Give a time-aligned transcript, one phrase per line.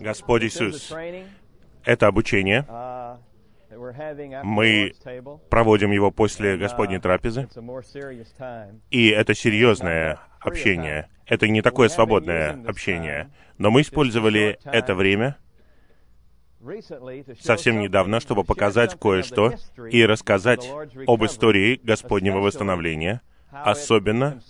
[0.00, 0.92] Господь Иисус,
[1.84, 2.66] это обучение,
[4.42, 4.92] мы
[5.50, 7.48] проводим его после Господней трапезы,
[8.90, 11.08] и это серьезное общение.
[11.26, 13.30] Это не такое свободное общение.
[13.58, 15.38] Но мы использовали это время
[17.40, 19.54] совсем недавно, чтобы показать кое-что
[19.90, 20.70] и рассказать
[21.06, 24.40] об истории Господнего восстановления, особенно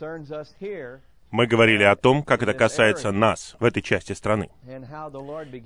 [1.32, 4.50] мы говорили о том, как это касается нас в этой части страны.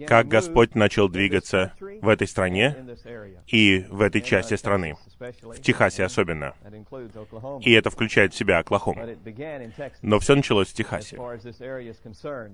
[0.07, 2.77] Как Господь начал двигаться в этой стране
[3.49, 6.55] и в этой части страны, в Техасе особенно.
[7.61, 9.05] И это включает в себя Оклахому.
[10.03, 11.17] Но все началось в Техасе.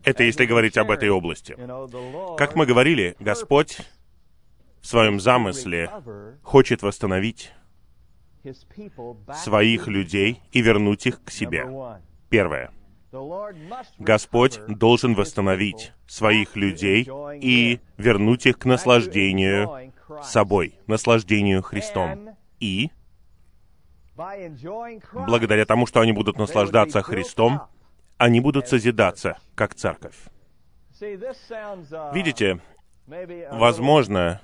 [0.04, 1.54] Это если говорить об этой области.
[2.38, 3.78] Как мы говорили, Господь
[4.80, 5.90] в своем замысле
[6.42, 7.52] хочет восстановить
[9.34, 11.66] своих людей и вернуть их к себе.
[12.30, 12.70] Первое—
[13.98, 17.06] Господь должен восстановить своих людей
[17.40, 22.30] и вернуть их к наслаждению собой, наслаждению Христом.
[22.58, 22.90] И
[24.16, 27.62] благодаря тому, что они будут наслаждаться Христом,
[28.16, 30.16] они будут созидаться, как церковь.
[32.12, 32.60] Видите,
[33.50, 34.40] возможно,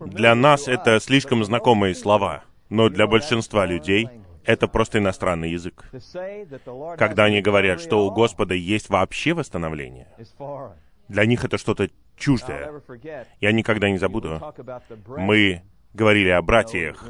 [0.00, 4.08] для нас это слишком знакомые слова, но для большинства людей—
[4.46, 5.84] это просто иностранный язык.
[6.96, 10.08] Когда они говорят, что у Господа есть вообще восстановление,
[11.08, 12.82] для них это что-то чуждое.
[13.40, 14.40] Я никогда не забуду.
[15.06, 15.62] Мы
[15.94, 17.04] говорили о братьях,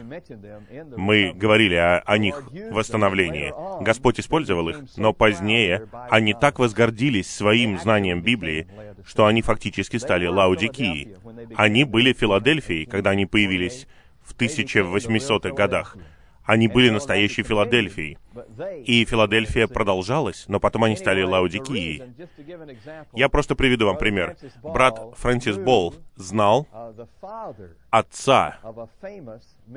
[0.97, 3.53] мы говорили о, о них восстановлении.
[3.83, 8.69] Господь использовал их, но позднее они так возгордились своим знанием Библии,
[9.05, 11.17] что они фактически стали Лаудикией.
[11.57, 13.89] Они были Филадельфией, когда они появились
[14.23, 15.97] в 1800-х годах.
[16.47, 18.19] Они были настоящей Филадельфией.
[18.85, 22.03] И Филадельфия продолжалась, но потом они стали Лаудикией.
[23.13, 24.37] Я просто приведу вам пример.
[24.63, 26.67] Брат Фрэнсис Болл знал
[27.91, 28.59] отца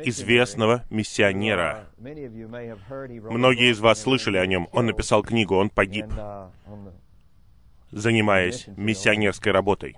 [0.04, 1.88] известного миссионера.
[1.98, 4.68] Многие из вас слышали о нем.
[4.72, 6.06] Он написал книгу, он погиб
[7.92, 9.96] занимаясь миссионерской работой.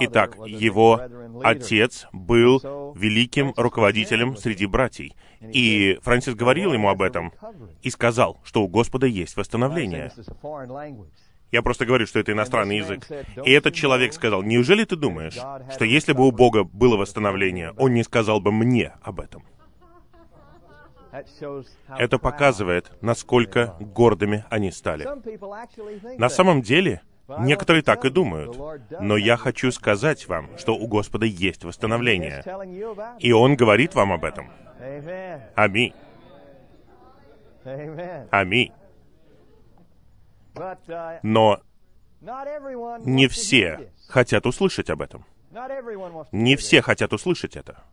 [0.00, 1.00] Итак, его
[1.42, 5.12] отец был великим руководителем среди братьев.
[5.40, 7.32] И Фрэнсис говорил ему об этом
[7.82, 10.12] и сказал, что у Господа есть восстановление.
[11.50, 13.06] Я просто говорю, что это иностранный язык.
[13.44, 15.38] И этот человек сказал, неужели ты думаешь,
[15.72, 19.44] что если бы у Бога было восстановление, Он не сказал бы мне об этом?
[21.88, 25.08] Это показывает, насколько гордыми они стали.
[26.18, 27.02] На самом деле,
[27.38, 28.56] некоторые так и думают.
[29.00, 32.42] Но я хочу сказать вам, что у Господа есть восстановление.
[33.18, 34.50] И Он говорит вам об этом.
[35.54, 35.94] Аминь.
[38.30, 38.72] Аминь.
[41.22, 41.60] Но
[42.20, 45.24] не все хотят услышать об этом.
[46.32, 47.84] Не все хотят услышать это.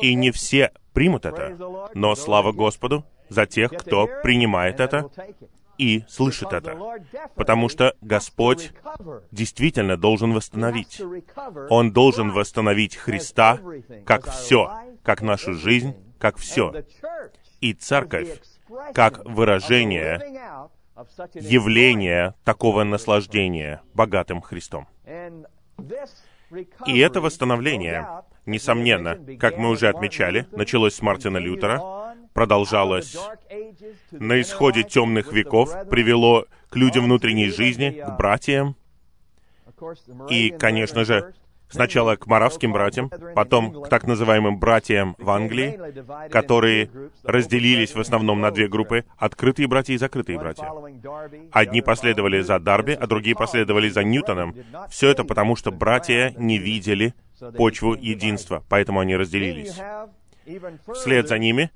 [0.00, 1.56] И не все примут это.
[1.94, 5.10] Но слава Господу за тех, кто принимает это
[5.78, 6.78] и слышит это.
[7.34, 8.72] Потому что Господь
[9.30, 11.00] действительно должен восстановить.
[11.68, 13.58] Он должен восстановить Христа
[14.04, 14.70] как все,
[15.02, 16.84] как нашу жизнь, как все.
[17.60, 18.40] И церковь
[18.94, 20.68] как выражение
[21.34, 24.86] явления такого наслаждения богатым Христом.
[26.86, 28.06] И это восстановление,
[28.46, 31.80] несомненно, как мы уже отмечали, началось с Мартина Лютера,
[32.32, 33.16] продолжалось
[34.10, 38.76] на исходе темных веков, привело к людям внутренней жизни, к братьям,
[40.28, 41.34] и, конечно же,
[41.70, 45.78] Сначала к маравским братьям, потом к так называемым братьям в Англии,
[46.30, 46.90] которые
[47.22, 50.68] разделились в основном на две группы— открытые братья и закрытые братья.
[51.52, 54.54] Одни последовали за Дарби, а другие последовали за Ньютоном.
[54.90, 57.14] Все это потому, что братья не видели
[57.56, 59.78] почву единства, поэтому они разделились.
[60.94, 61.70] Вслед за ними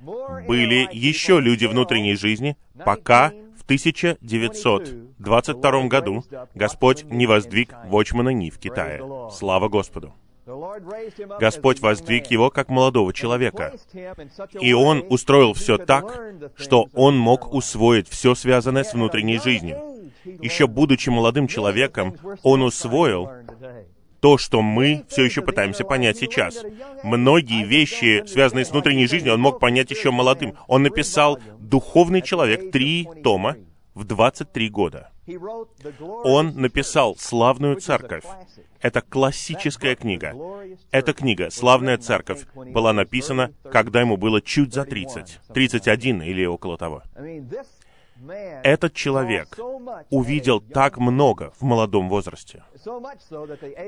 [0.47, 3.33] были еще люди внутренней жизни, пока
[3.65, 6.23] в 1922 году
[6.55, 9.03] Господь не воздвиг Вочмана Ни в Китае.
[9.33, 10.13] Слава Господу!
[11.41, 13.73] Господь воздвиг его как молодого человека.
[14.61, 16.21] И он устроил все так,
[16.57, 19.79] что он мог усвоить все связанное с внутренней жизнью.
[20.43, 23.31] Еще будучи молодым человеком, он усвоил
[24.25, 26.65] то, что мы все еще пытаемся понять сейчас.
[27.03, 30.57] Многие вещи, связанные с внутренней жизнью, он мог понять еще молодым.
[30.67, 33.59] Он написал «Духовный человек» три тома
[33.93, 35.11] в 23 года.
[36.25, 38.25] Он написал «Славную церковь».
[38.81, 40.35] Это классическая книга.
[40.91, 46.79] Эта книга «Славная церковь» была написана, когда ему было чуть за 30, 31 или около
[46.79, 47.03] того.
[48.63, 49.59] Этот человек
[50.11, 52.63] увидел так много в молодом возрасте.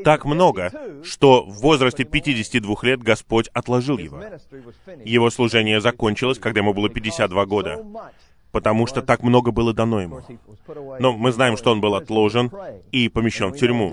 [0.04, 0.72] Так много,
[1.04, 4.20] что в возрасте 52 лет Господь отложил его.
[5.04, 7.84] Его служение закончилось, когда ему было 52 года
[8.56, 10.22] потому что так много было дано ему.
[10.98, 12.50] Но мы знаем, что он был отложен
[12.90, 13.92] и помещен в тюрьму.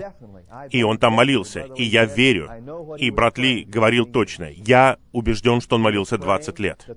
[0.70, 1.66] И он там молился.
[1.76, 2.48] И я верю.
[2.96, 4.44] И брат Ли говорил точно.
[4.44, 6.88] Я убежден, что он молился 20 лет.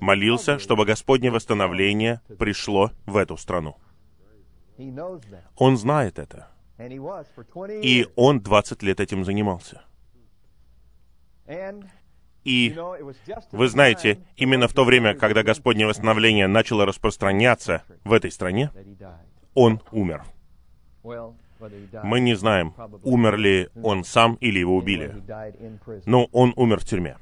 [0.00, 3.76] Молился, чтобы Господне восстановление пришло в эту страну.
[5.56, 6.48] Он знает это.
[7.84, 9.82] И он 20 лет этим занимался.
[12.44, 12.76] И
[13.52, 18.70] вы знаете, именно в то время, когда Господнее восстановление начало распространяться в этой стране,
[19.54, 20.24] он умер.
[22.02, 22.74] Мы не знаем,
[23.04, 25.22] умер ли он сам или его убили.
[26.06, 27.16] Но он умер в тюрьме.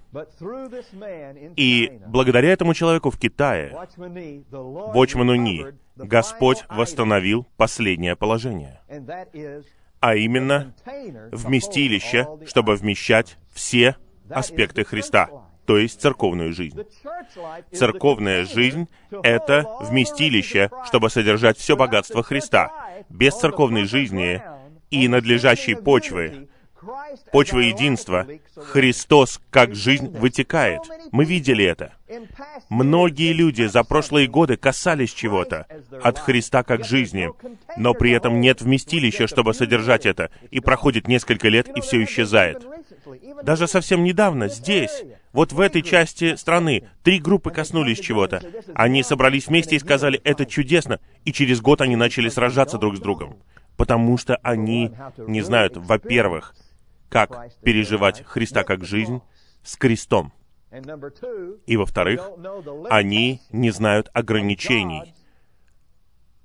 [1.57, 3.77] И благодаря этому человеку в Китае,
[4.95, 8.81] Вочману Ни, Господь восстановил последнее положение.
[10.01, 10.75] А именно,
[11.31, 13.97] вместилище, чтобы вмещать все
[14.31, 15.29] аспекты Христа,
[15.67, 16.81] то есть церковную жизнь.
[17.73, 18.89] Церковная жизнь—
[19.23, 22.73] это вместилище, чтобы содержать все богатство Христа.
[23.09, 24.43] Без церковной жизни
[24.91, 26.49] и надлежащей почвы,
[27.33, 30.81] почвы единства, Христос как жизнь вытекает.
[31.13, 31.93] Мы видели это.
[32.69, 35.67] Многие люди за прошлые годы касались чего-то
[36.03, 37.31] от Христа как жизни,
[37.77, 42.67] но при этом нет вместилища, чтобы содержать это, и проходит несколько лет, и все исчезает.
[43.43, 48.43] Даже совсем недавно здесь, вот в этой части страны, три группы коснулись чего-то.
[48.75, 53.01] Они собрались вместе и сказали, это чудесно, и через год они начали сражаться друг с
[53.01, 53.37] другом.
[53.77, 56.55] Потому что они не знают, во-первых,
[57.09, 59.21] как переживать Христа как жизнь
[59.63, 60.33] с крестом.
[61.67, 62.31] И во-вторых,
[62.89, 65.15] они не знают ограничений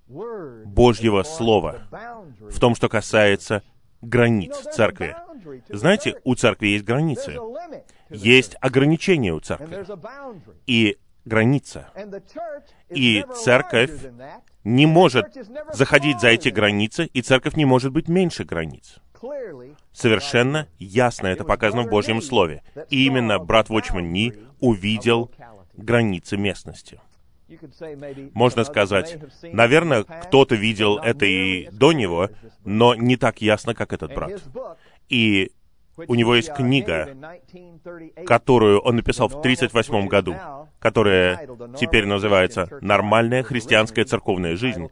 [0.08, 1.88] Божьего Слова
[2.40, 3.64] в том, что касается
[4.02, 5.16] границ церкви.
[5.70, 7.38] Знаете, у церкви есть границы.
[8.10, 9.86] Есть ограничения у церкви.
[10.68, 11.90] И граница.
[12.90, 13.92] И церковь
[14.64, 15.28] не может
[15.74, 19.00] заходить за эти границы, и церковь не может быть меньше границ.
[19.92, 22.64] Совершенно ясно это показано в Божьем Слове.
[22.90, 25.32] И именно брат Вочман Ни увидел
[25.74, 27.00] границы местности.
[28.34, 32.30] Можно сказать, наверное, кто-то видел это и до него,
[32.64, 34.42] но не так ясно, как этот брат.
[35.10, 35.52] И
[35.96, 37.16] у него есть книга,
[38.26, 40.36] которую он написал в 1938 году,
[40.86, 41.50] которая
[41.80, 44.88] теперь называется «Нормальная христианская церковная жизнь».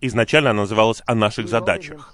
[0.00, 2.12] Изначально она называлась «О наших задачах».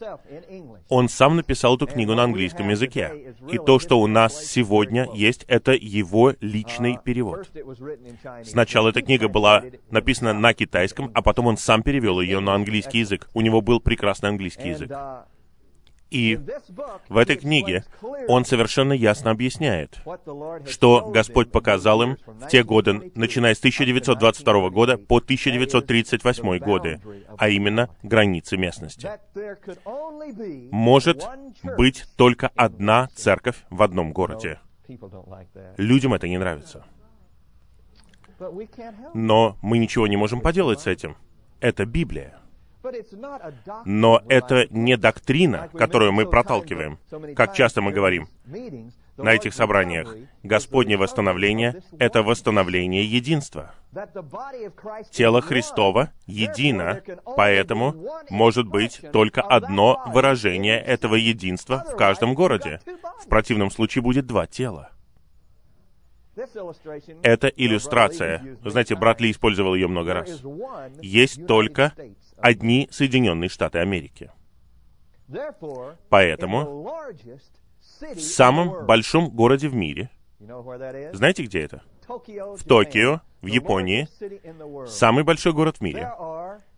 [0.91, 3.35] Он сам написал эту книгу на английском языке.
[3.51, 7.51] И то, что у нас сегодня есть, это его личный перевод.
[8.45, 12.99] Сначала эта книга была написана на китайском, а потом он сам перевел ее на английский
[12.99, 13.31] язык.
[13.33, 14.91] У него был прекрасный английский язык.
[16.11, 16.39] И
[17.09, 17.85] в этой книге
[18.29, 20.03] он совершенно ясно объясняет,
[20.67, 27.01] что Господь показал им в те годы, начиная с 1922 года по 1938 годы,
[27.39, 29.09] а именно границы местности.
[30.73, 31.29] Может
[31.77, 34.59] быть только одна церковь в одном городе.
[35.77, 36.85] Людям это не нравится.
[39.15, 41.17] Но мы ничего не можем поделать с этим.
[41.61, 42.41] Это Библия.
[43.85, 46.99] Но это не доктрина, которую мы проталкиваем,
[47.35, 48.29] как часто мы говорим
[49.17, 50.15] на этих собраниях.
[50.43, 53.75] Господнее восстановление— это восстановление единства.
[55.11, 57.03] Тело Христова едино,
[57.37, 57.95] поэтому
[58.31, 62.81] может быть только одно выражение этого единства в каждом городе.
[63.25, 64.91] В противном случае будет два тела.
[67.23, 70.43] Эта иллюстрация, знаете, брат Ли использовал ее много раз.
[71.03, 71.93] Есть только
[72.43, 74.31] одни Соединенные Штаты Америки.
[76.09, 76.89] Поэтому
[78.01, 81.83] в самом большом городе в мире, знаете, где это?
[82.09, 84.09] В Токио, в Японии,
[84.89, 86.13] самый большой город в мире,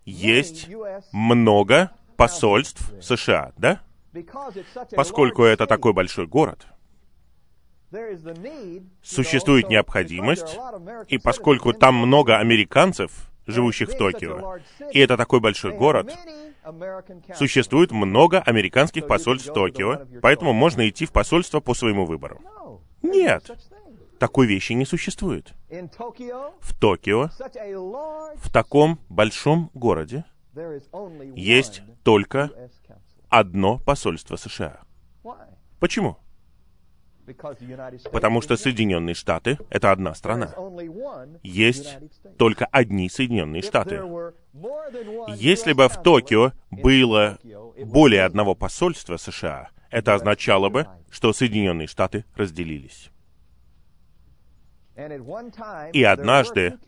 [0.04, 0.69] есть
[1.12, 3.81] много посольств США, да?
[4.95, 6.66] Поскольку это такой большой город,
[9.02, 10.59] существует необходимость,
[11.09, 14.58] и поскольку там много американцев, живущих в Токио.
[14.92, 16.16] И это такой большой город.
[17.34, 22.40] Существует много американских посольств в Токио, поэтому можно идти в посольство по своему выбору.
[23.02, 23.50] Нет,
[24.18, 25.52] такой вещи не существует.
[25.68, 27.30] В Токио,
[28.37, 30.25] в таком большом городе,
[31.34, 32.50] есть только
[33.28, 34.80] одно посольство США.
[35.80, 36.18] Почему?
[38.11, 40.55] Потому что Соединенные Штаты— это одна страна.
[41.43, 41.99] Есть
[42.38, 44.02] только одни Соединенные Штаты.
[45.37, 47.38] Если бы в Токио было
[47.85, 53.11] более одного посольства США, это означало бы, что Соединенные Штаты разделились.
[55.92, 56.78] И однажды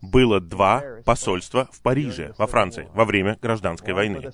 [0.00, 4.30] было два посольства в Париже, во Франции, во время гражданской войны.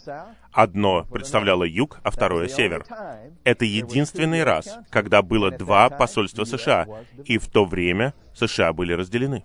[0.52, 2.84] Одно представляло юг, а второе— север.
[3.44, 6.86] Это единственный раз, когда было два посольства США,
[7.24, 9.44] и в то время США были разделены.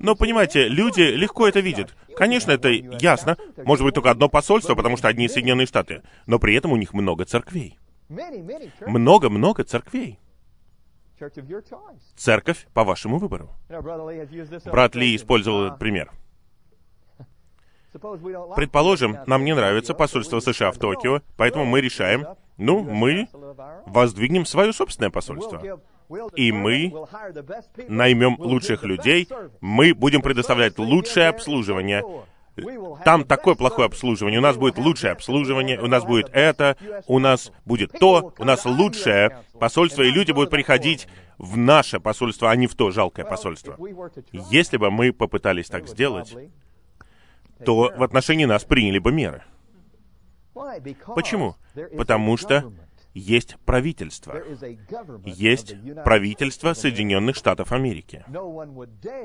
[0.00, 1.94] Но, понимаете, люди легко это видят.
[2.16, 3.36] Конечно, это ясно.
[3.56, 6.02] Может быть, только одно посольство, потому что одни Соединенные Штаты.
[6.26, 7.78] Но при этом у них много церквей.
[8.86, 10.18] Много-много церквей.
[12.16, 13.50] Церковь по вашему выбору.
[13.68, 16.10] Брат Ли использовал этот пример.
[18.56, 22.24] Предположим, нам не нравится посольство США в Токио, поэтому мы решаем,
[22.56, 23.28] ну, мы
[23.86, 25.80] воздвигнем свое собственное посольство.
[26.34, 26.92] И мы
[27.88, 29.28] наймем лучших людей,
[29.60, 32.02] мы будем предоставлять лучшее обслуживание,
[33.04, 36.76] там такое плохое обслуживание, у нас будет лучшее обслуживание, у нас будет это,
[37.06, 42.50] у нас будет то, у нас лучшее посольство, и люди будут приходить в наше посольство,
[42.50, 43.78] а не в то жалкое посольство.
[44.32, 46.34] Если бы мы попытались так сделать,
[47.64, 49.42] то в отношении нас приняли бы меры.
[51.14, 51.56] Почему?
[51.96, 52.72] Потому что
[53.14, 54.42] есть правительство.
[55.24, 55.74] Есть
[56.04, 58.24] правительство Соединенных Штатов Америки.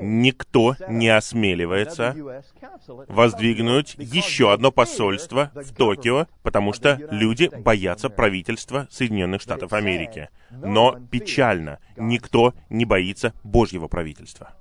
[0.00, 2.42] Никто не осмеливается
[3.08, 10.30] воздвигнуть еще одно посольство в Токио, потому что люди боятся правительства Соединенных Штатов Америки.
[10.50, 14.54] Но печально, никто не боится Божьего правительства.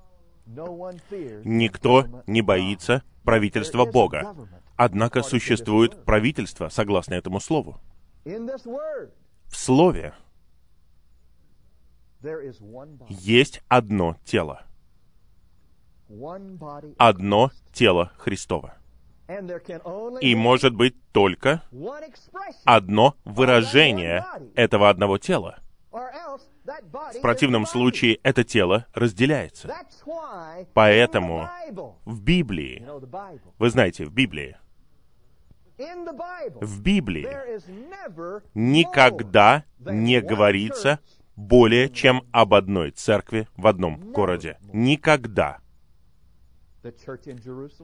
[0.46, 4.36] Никто не боится правительства Бога.
[4.76, 7.80] Однако существует правительство, согласно этому слову.
[8.26, 10.14] В Слове
[13.10, 14.64] есть одно тело.
[16.98, 18.74] Одно тело Христово.
[20.22, 21.62] И может быть только
[22.64, 25.60] одно выражение этого одного тела.
[25.92, 29.72] В противном случае это тело разделяется.
[30.74, 31.48] Поэтому
[32.06, 32.86] в Библии,
[33.60, 34.58] вы знаете, в Библии,
[35.78, 37.28] в Библии
[38.54, 41.00] никогда не говорится
[41.36, 44.58] более чем об одной церкви в одном городе.
[44.74, 45.60] Никогда.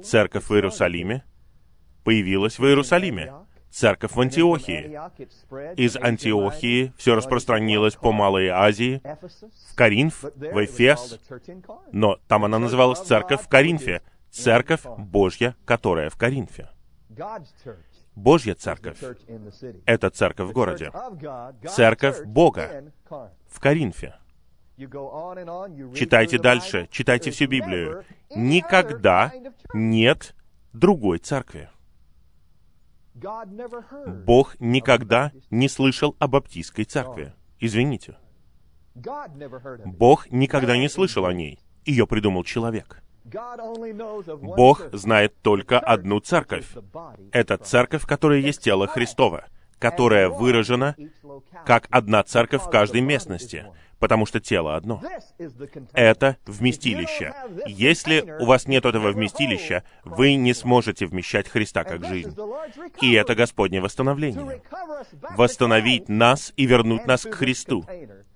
[0.03, 1.23] Церковь в Иерусалиме
[2.03, 3.33] появилась в Иерусалиме.
[3.69, 4.99] Церковь в Антиохии.
[5.77, 9.01] Из Антиохии все распространилось по Малой Азии,
[9.71, 11.19] в Коринф, в Эфес,
[11.93, 14.01] но там она называлась Церковь в Коринфе.
[14.29, 16.69] Церковь Божья, которая в Коринфе.
[18.15, 18.99] Божья церковь—
[19.85, 20.91] это церковь в городе.
[21.67, 22.91] Церковь Бога
[23.47, 24.15] в Коринфе.
[24.77, 28.03] Читайте дальше, читайте всю Библию.
[28.35, 29.31] Никогда
[29.73, 30.35] нет
[30.73, 31.69] другой церкви.
[34.25, 37.33] Бог никогда не слышал о баптистской церкви.
[37.59, 38.17] Извините.
[39.85, 41.59] Бог никогда не слышал о ней.
[41.85, 43.03] Ее придумал человек.
[43.23, 46.67] Бог знает только одну церковь.
[47.31, 49.45] Это церковь, которая есть тело Христова,
[49.79, 50.95] которая выражена
[51.65, 53.65] как одна церковь в каждой местности,
[53.99, 55.01] потому что тело одно.
[55.93, 57.33] Это вместилище.
[57.67, 62.35] Если у вас нет этого вместилища, вы не сможете вмещать Христа как жизнь.
[63.01, 64.61] И это Господнее восстановление.
[65.37, 67.85] Восстановить нас и вернуть нас к Христу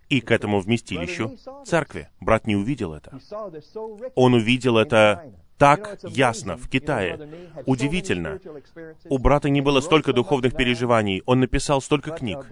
[0.10, 2.10] и к этому вместилищу церкви.
[2.20, 3.20] Брат не увидел это.
[4.16, 7.30] Он увидел это так ясно в Китае.
[7.66, 8.40] Удивительно.
[9.10, 12.46] У брата не было столько духовных переживаний, он написал столько книг.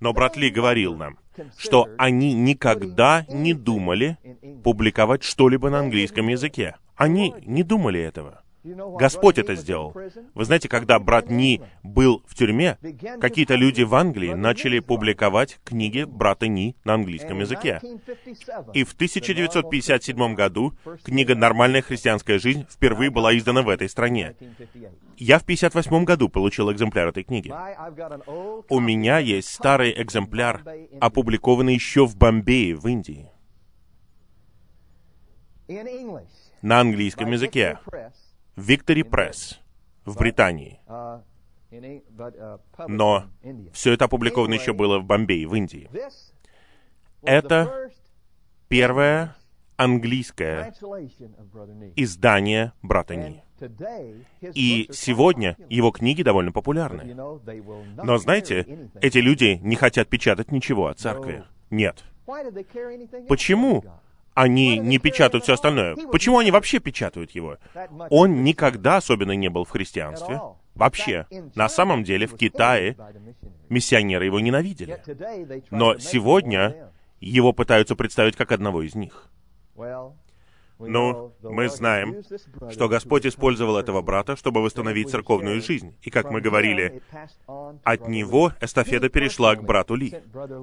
[0.00, 1.18] Но брат Ли говорил нам,
[1.56, 4.18] что они никогда не думали
[4.62, 6.76] публиковать что-либо на английском языке.
[6.96, 8.43] Они не думали этого.
[8.64, 9.94] Господь это сделал.
[10.34, 12.78] Вы знаете, когда брат Ни был в тюрьме,
[13.20, 17.80] какие-то люди в Англии начали публиковать книги брата Ни на английском языке.
[18.72, 24.34] И в 1957 году книга «Нормальная христианская жизнь» впервые была издана в этой стране.
[25.18, 27.52] Я в 1958 году получил экземпляр этой книги.
[28.70, 30.64] У меня есть старый экземпляр,
[31.00, 33.28] опубликованный еще в Бомбее, в Индии.
[36.62, 37.78] На английском языке.
[38.56, 39.56] Victory Press
[40.04, 40.80] в Британии.
[42.88, 43.24] Но
[43.72, 45.90] все это опубликовано еще было в Бомбее, в Индии.
[47.22, 47.90] Это
[48.68, 49.36] первое
[49.76, 50.72] английское
[51.96, 53.42] издание брата Ни.
[54.54, 57.14] И сегодня его книги довольно популярны.
[57.14, 61.44] Но знаете, эти люди не хотят печатать ничего о церкви.
[61.70, 62.04] Нет.
[63.28, 63.84] Почему
[64.34, 65.96] они не печатают все остальное?
[66.10, 67.58] Почему они вообще печатают его?
[68.10, 70.40] Он никогда особенно не был в христианстве.
[70.74, 71.26] Вообще.
[71.54, 72.96] На самом деле в Китае
[73.68, 75.00] миссионеры его ненавидели.
[75.70, 79.30] Но сегодня его пытаются представить как одного из них.
[80.86, 82.22] Ну, мы знаем,
[82.70, 85.96] что Господь использовал этого брата, чтобы восстановить церковную жизнь.
[86.02, 87.02] И как мы говорили,
[87.84, 90.14] от него эстафета перешла к брату Ли.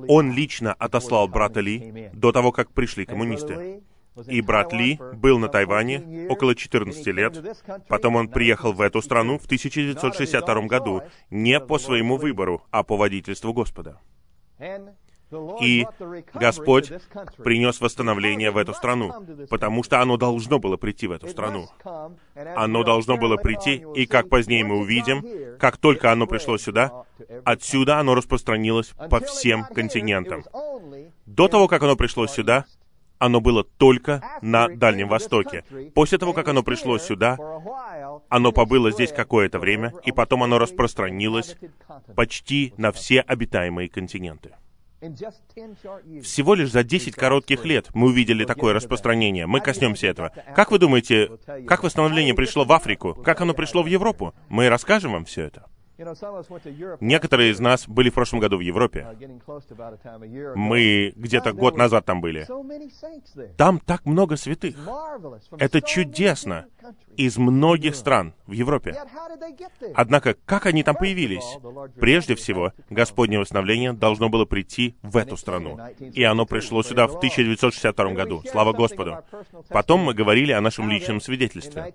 [0.07, 3.81] Он лично отослал брата Ли до того, как пришли коммунисты.
[4.27, 7.57] И брат Ли был на Тайване около 14 лет.
[7.87, 12.97] Потом он приехал в эту страну в 1962 году не по своему выбору, а по
[12.97, 13.99] водительству Господа.
[15.61, 15.85] И
[16.33, 16.91] Господь
[17.37, 19.13] принес восстановление в эту страну,
[19.49, 21.69] потому что оно должно было прийти в эту страну.
[22.55, 27.05] Оно должно было прийти, и как позднее мы увидим, как только оно пришло сюда,
[27.45, 30.43] отсюда оно распространилось по всем континентам.
[31.25, 32.65] До того, как оно пришло сюда,
[33.21, 35.63] оно было только на Дальнем Востоке.
[35.93, 37.37] После того, как оно пришло сюда,
[38.29, 41.55] оно побыло здесь какое-то время, и потом оно распространилось
[42.15, 44.55] почти на все обитаемые континенты.
[46.21, 49.47] Всего лишь за 10 коротких лет мы увидели такое распространение.
[49.47, 50.31] Мы коснемся этого.
[50.55, 51.31] Как вы думаете,
[51.67, 53.15] как восстановление пришло в Африку?
[53.15, 54.33] Как оно пришло в Европу?
[54.49, 55.65] Мы расскажем вам все это.
[56.99, 59.07] Некоторые из нас были в прошлом году в Европе.
[60.55, 62.47] Мы где-то год назад там были.
[63.57, 64.75] Там так много святых.
[65.57, 66.65] Это чудесно.
[67.17, 68.95] Из многих стран в Европе.
[69.95, 71.45] Однако, как они там появились?
[71.99, 75.77] Прежде всего, Господнее восстановление должно было прийти в эту страну.
[75.99, 78.43] И оно пришло сюда в 1962 году.
[78.49, 79.17] Слава Господу.
[79.69, 81.93] Потом мы говорили о нашем личном свидетельстве.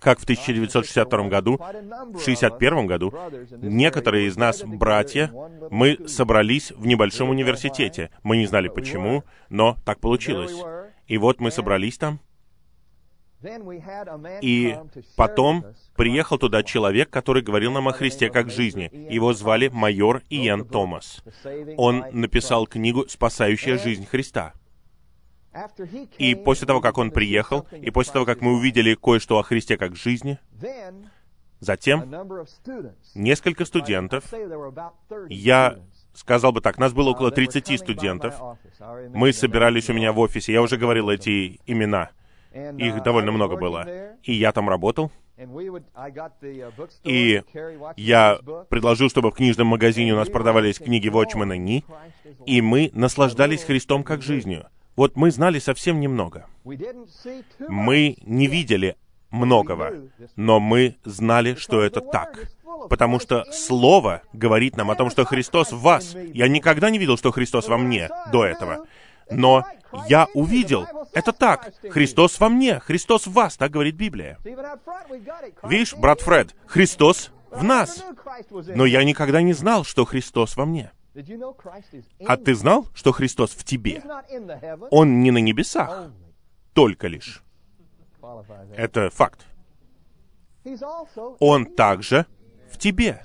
[0.00, 2.95] Как в 1962 году, в 1961 году,
[3.62, 5.32] некоторые из нас, братья,
[5.70, 8.10] мы собрались в небольшом университете.
[8.22, 10.54] Мы не знали почему, но так получилось.
[11.06, 12.20] И вот мы собрались там,
[14.40, 14.76] и
[15.14, 18.90] потом приехал туда человек, который говорил нам о Христе как жизни.
[19.12, 21.22] Его звали майор Иэн Томас.
[21.76, 24.52] Он написал книгу «Спасающая жизнь Христа».
[26.18, 29.78] И после того, как он приехал, и после того, как мы увидели кое-что о Христе
[29.78, 30.38] как жизни,
[31.60, 32.10] затем
[33.14, 34.24] несколько студентов,
[35.28, 35.78] я
[36.14, 38.40] сказал бы так, нас было около 30 студентов,
[39.12, 42.10] мы собирались у меня в офисе, я уже говорил эти имена—
[42.56, 43.86] их uh, довольно много было.
[44.22, 45.10] И я там работал.
[45.36, 45.82] Uh,
[47.04, 47.42] И
[47.96, 48.38] я
[48.70, 51.84] предложил, чтобы в книжном магазине у нас продавались книги Вотчмана Ни,
[52.46, 54.66] и мы наслаждались Христом как жизнью.
[54.96, 56.46] Вот мы знали совсем немного.
[56.64, 58.96] Мы не видели
[59.30, 59.92] многого,
[60.36, 62.50] но мы знали, что это так.
[62.88, 66.14] Потому что Слово говорит нам о том, что Христос в вас.
[66.34, 68.86] Я никогда не видел, что Христос во мне до этого.
[69.30, 69.64] Но
[70.08, 74.38] я увидел, это так, Христос во мне, Христос в вас, так говорит Библия.
[75.62, 78.04] Видишь, брат Фред, Христос в нас.
[78.52, 80.92] Но я никогда не знал, что Христос во мне.
[82.26, 84.02] А ты знал, что Христос в тебе?
[84.90, 86.10] Он не на небесах,
[86.74, 87.42] только лишь.
[88.76, 89.46] Это факт.
[91.38, 92.26] Он также
[92.70, 93.22] в тебе.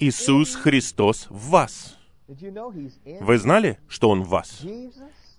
[0.00, 1.98] Иисус Христос в вас.
[2.26, 4.62] Вы знали, что Он в вас?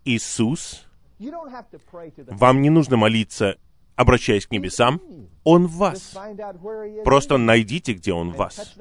[0.06, 0.88] Иисус,
[2.28, 3.58] вам не нужно молиться,
[3.96, 5.02] обращаясь к небесам,
[5.44, 6.16] Он в вас.
[7.04, 8.78] Просто найдите, где Он в вас,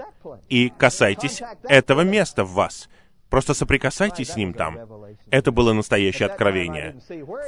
[0.49, 2.89] и касайтесь этого места в вас.
[3.37, 4.79] Просто соприкасайтесь с Ним там.
[5.31, 6.97] Это было настоящее откровение.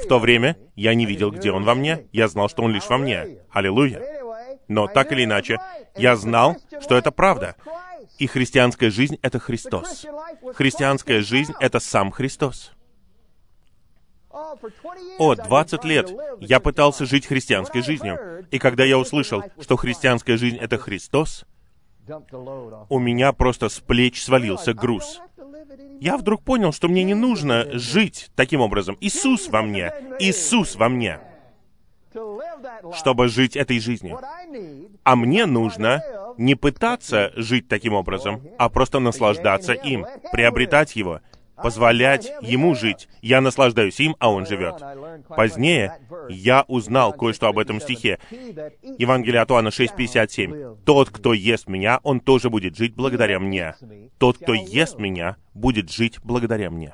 [0.03, 2.87] В то время я не видел, где Он во мне, я знал, что Он лишь
[2.87, 3.39] во мне.
[3.49, 3.99] Аллилуйя.
[4.67, 5.57] Но так или иначе,
[5.95, 7.55] я знал, что это правда.
[8.19, 10.05] И христианская жизнь— это Христос.
[10.53, 12.71] Христианская жизнь— это сам Христос.
[15.17, 18.45] О, 20 лет я пытался жить христианской жизнью.
[18.51, 21.45] И когда я услышал, что христианская жизнь— это Христос,
[22.89, 25.21] у меня просто с плеч свалился груз.
[25.99, 28.97] Я вдруг понял, что мне не нужно жить таким образом.
[29.01, 29.91] Иисус во мне.
[30.19, 31.19] Иисус во мне
[32.95, 34.19] чтобы жить этой жизнью.
[35.03, 36.03] А мне нужно
[36.37, 41.21] не пытаться жить таким образом, а просто наслаждаться им, приобретать его,
[41.61, 43.07] позволять ему жить.
[43.21, 44.75] Я наслаждаюсь им, а он живет.
[45.27, 48.19] Позднее я узнал кое-что об этом стихе.
[48.97, 50.77] Евангелие от Иоанна 6.57.
[50.85, 53.75] «Тот, кто ест меня, он тоже будет жить благодаря мне.
[54.17, 56.93] Тот, кто ест меня, будет жить благодаря мне».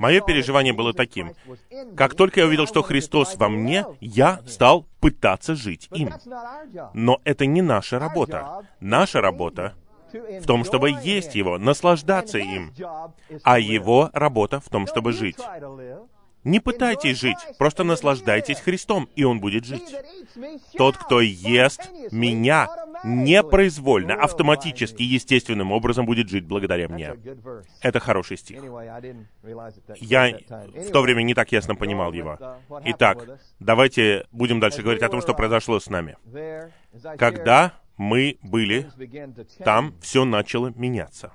[0.00, 1.32] Мое переживание было таким.
[1.94, 6.10] Как только я увидел, что Христос во мне, я стал пытаться жить им.
[6.94, 8.66] Но это не наша работа.
[8.80, 9.74] Наша работа
[10.12, 12.72] в том, чтобы есть Его, наслаждаться им,
[13.42, 15.38] а Его работа в том, чтобы жить.
[16.44, 19.94] Не пытайтесь жить, просто наслаждайтесь Христом, и Он будет жить.
[20.76, 22.68] Тот, кто ест меня,
[23.04, 27.14] непроизвольно, автоматически, естественным образом будет жить благодаря мне.
[27.80, 28.60] Это хороший стих.
[29.96, 32.38] Я в то время не так ясно понимал его.
[32.86, 36.16] Итак, давайте будем дальше говорить о том, что произошло с нами.
[37.18, 38.90] Когда мы были
[39.64, 41.32] там, все начало меняться.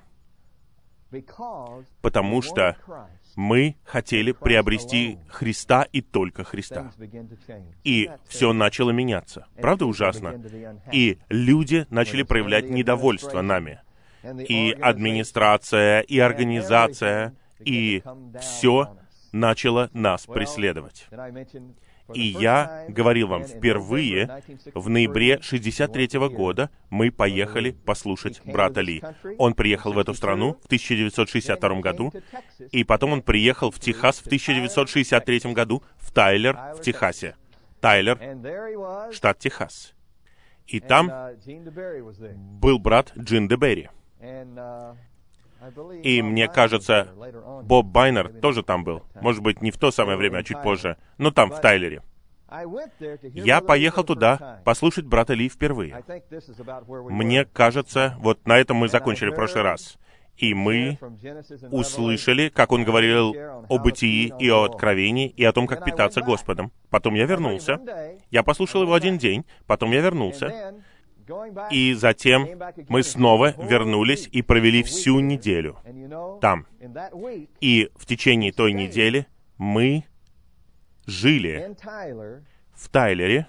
[2.02, 2.76] Потому что
[3.34, 6.92] мы хотели приобрести Христа и только Христа.
[7.84, 9.46] И все начало меняться.
[9.56, 10.40] Правда ужасно?
[10.92, 13.80] И люди начали проявлять недовольство нами.
[14.22, 18.02] И администрация, и организация, и
[18.40, 18.98] все
[19.32, 21.08] начало нас преследовать.
[22.14, 24.42] И я говорил вам, впервые
[24.74, 29.02] в ноябре 63 -го года мы поехали послушать брата Ли.
[29.38, 32.12] Он приехал в эту страну в 1962 году,
[32.72, 37.36] и потом он приехал в Техас в 1963 году, в Тайлер, в Техасе.
[37.80, 38.18] Тайлер,
[39.12, 39.94] штат Техас.
[40.66, 41.10] И там
[42.60, 43.88] был брат Джин Деберри.
[46.02, 47.08] И мне кажется,
[47.62, 49.02] Боб Байнер тоже там был.
[49.20, 50.96] Может быть, не в то самое время, а чуть позже.
[51.18, 52.02] Но там, в Тайлере.
[53.34, 56.02] Я поехал туда послушать брата Ли впервые.
[57.10, 59.98] Мне кажется, вот на этом мы закончили в прошлый раз.
[60.38, 60.98] И мы
[61.72, 63.34] услышали, как он говорил
[63.68, 66.72] о бытии и о откровении, и о том, как питаться Господом.
[66.90, 67.80] Потом я вернулся.
[68.30, 70.74] Я послушал его один день, потом я вернулся.
[71.70, 72.48] И затем
[72.88, 75.78] мы снова вернулись и провели всю неделю
[76.40, 76.66] там.
[77.60, 80.04] И в течение той недели мы
[81.06, 81.76] жили
[82.74, 83.46] в Тайлере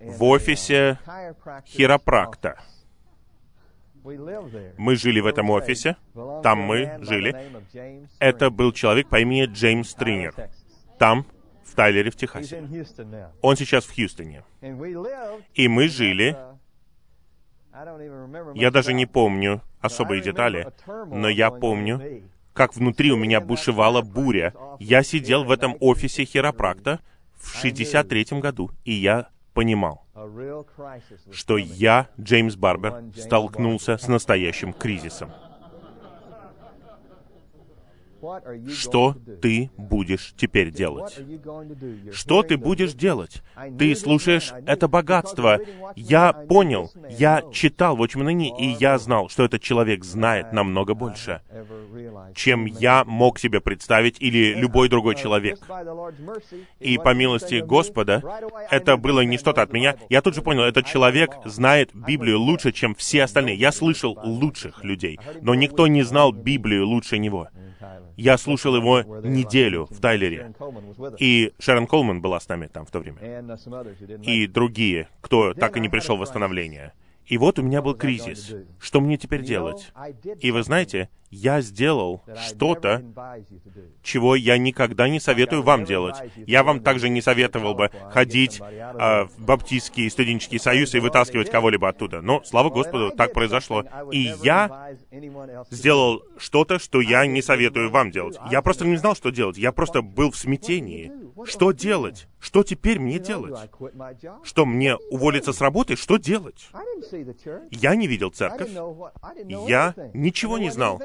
[0.00, 0.98] в офисе
[1.66, 2.60] хиропракта.
[4.04, 5.96] Мы жили в этом офисе,
[6.42, 7.34] там мы жили.
[8.18, 10.34] Это был человек по имени Джеймс Тринер.
[10.98, 11.26] Там,
[11.72, 12.68] в Тайлере, в Техасе.
[13.40, 14.44] Он сейчас в Хьюстоне.
[15.54, 16.36] И мы жили...
[18.54, 20.68] Я даже не помню особые детали,
[21.06, 24.52] но я помню, как внутри у меня бушевала буря.
[24.78, 27.00] Я сидел в этом офисе хиропракта
[27.38, 30.06] в 63 году, и я понимал,
[31.30, 35.32] что я, Джеймс Барбер, столкнулся с настоящим кризисом.
[38.68, 41.18] Что ты будешь теперь делать?
[42.12, 43.42] Что ты будешь делать?
[43.78, 45.58] Ты слушаешь это богатство.
[45.96, 51.42] Я понял, я читал Watchman Nee, и я знал, что этот человек знает намного больше,
[52.34, 55.58] чем я мог себе представить или любой другой человек.
[56.78, 58.22] И по милости Господа,
[58.70, 59.96] это было не что-то от меня.
[60.08, 63.56] Я тут же понял, этот человек знает Библию лучше, чем все остальные.
[63.56, 67.48] Я слышал лучших людей, но никто не знал Библию лучше него.
[68.16, 70.54] Я слушал его неделю в Тайлере.
[71.18, 73.56] И Шерон Колман была с нами там в то время.
[74.22, 76.92] И другие, кто так и не пришел в восстановление.
[77.26, 78.54] И вот у меня был кризис.
[78.80, 79.92] Что мне теперь делать?
[80.40, 83.02] И вы знаете, я сделал что-то,
[84.02, 86.16] чего я никогда не советую вам делать.
[86.46, 91.88] Я вам также не советовал бы ходить э, в Баптистский студенческий союз и вытаскивать кого-либо
[91.88, 92.20] оттуда.
[92.20, 93.84] Но, слава Господу, так произошло.
[94.12, 94.94] И я
[95.70, 98.36] сделал что-то, что я не советую вам делать.
[98.50, 99.56] Я просто не знал, что делать.
[99.56, 101.10] Я просто был в смятении.
[101.46, 102.28] Что делать?
[102.38, 103.58] Что теперь мне делать?
[104.42, 105.96] Что, мне уволиться с работы?
[105.96, 106.68] Что делать?
[107.70, 108.70] Я не видел церковь.
[109.68, 111.00] Я ничего не знал.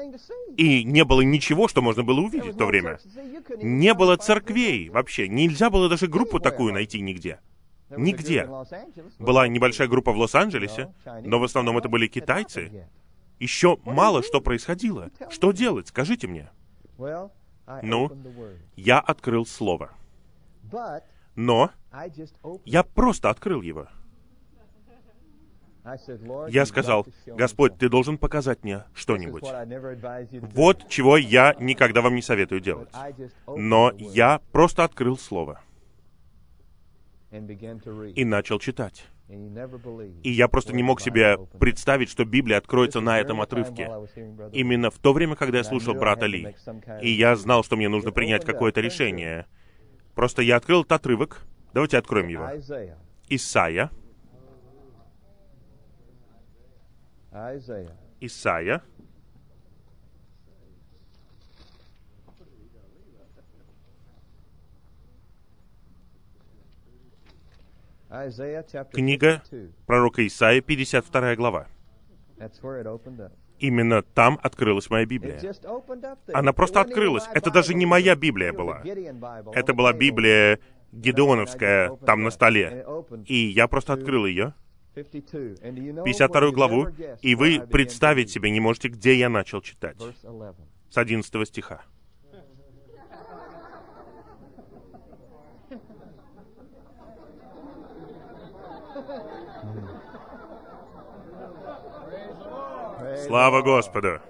[0.56, 2.98] И не было ничего, что можно было увидеть в то время.
[3.62, 5.28] Не было церквей вообще.
[5.28, 7.40] Нельзя было даже группу такую найти нигде.
[7.90, 8.48] Нигде.
[9.18, 10.92] Была небольшая группа в Лос-Анджелесе,
[11.24, 12.86] но в основном это были китайцы.
[13.38, 15.10] Еще мало что происходило.
[15.30, 15.88] Что делать?
[15.88, 16.50] Скажите мне.
[17.82, 18.10] Ну,
[18.76, 19.92] я открыл Слово.
[21.34, 21.70] Но
[22.64, 23.88] я просто открыл его.
[26.48, 29.44] Я сказал, Господь, Ты должен показать мне что-нибудь.
[30.54, 32.90] Вот чего я никогда вам не советую делать.
[33.46, 35.60] Но я просто открыл Слово
[37.30, 39.06] и начал читать.
[39.28, 43.90] И я просто не мог себе представить, что Библия откроется на этом отрывке.
[44.52, 46.54] Именно в то время, когда я слушал брата Ли.
[47.02, 49.46] И я знал, что мне нужно принять какое-то решение.
[50.14, 51.46] Просто я открыл этот отрывок.
[51.74, 52.48] Давайте откроем его.
[53.28, 53.90] Исайя,
[58.20, 58.82] Исаия.
[68.92, 69.42] Книга
[69.86, 71.66] пророка Исаия, 52 глава.
[73.58, 75.40] Именно там открылась моя Библия.
[76.32, 77.24] Она просто открылась.
[77.34, 78.82] Это даже не моя Библия была.
[79.54, 80.58] Это была Библия
[80.92, 82.84] Гедеоновская там на столе.
[83.26, 84.54] И я просто открыл ее
[85.04, 86.88] 52 главу,
[87.20, 89.96] и вы представить себе не можете, где я начал читать.
[90.90, 91.82] С 11 стиха.
[103.26, 104.20] Слава Господу!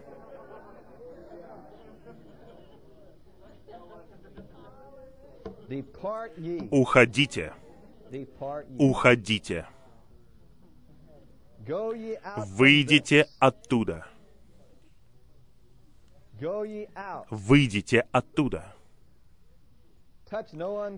[6.70, 7.52] Уходите.
[8.78, 9.66] Уходите.
[11.68, 14.06] Выйдите оттуда.
[17.30, 18.74] Выйдите оттуда.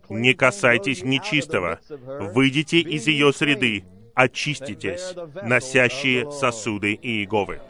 [0.08, 1.80] Не касайтесь нечистого.
[1.88, 3.84] Выйдите из ее среды.
[4.14, 7.60] Очиститесь, носящие сосуды Иеговы.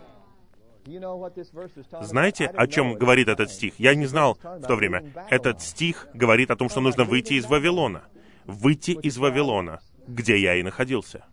[2.01, 3.75] Знаете, о чем говорит этот стих?
[3.79, 5.13] Я не знал в то время.
[5.31, 8.05] Этот стих говорит о том, что нужно выйти из Вавилона.
[8.47, 11.25] Выйти из Вавилона, где я и находился.